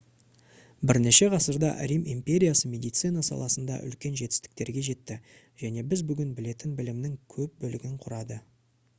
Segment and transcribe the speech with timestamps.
[0.91, 5.17] бірнеше ғасырда рим империясы медицина саласында үлкен жетістіктерге жетті
[5.65, 8.39] және біз бүгін білетін білімнің көп бөлігін құрады